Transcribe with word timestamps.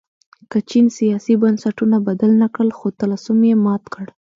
که 0.51 0.57
چین 0.69 0.85
سیاسي 0.97 1.33
بنسټونه 1.41 1.97
بدل 2.07 2.31
نه 2.41 2.47
کړل 2.55 2.69
خو 2.77 2.87
طلسم 2.99 3.39
یې 3.49 3.55
مات 3.65 3.83
کړ. 3.93 4.05